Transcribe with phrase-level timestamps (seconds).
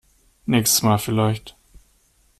[0.47, 1.55] Nächstes Mal vielleicht.